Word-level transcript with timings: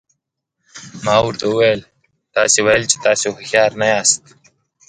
ما 1.05 1.15
ورته 1.25 1.45
وویل 1.47 1.81
تاسي 2.35 2.59
ویل 2.65 2.83
چې 2.91 2.97
تاسي 3.05 3.25
هوښیار 3.33 3.71
نه 3.81 3.85
یاست. 3.93 4.23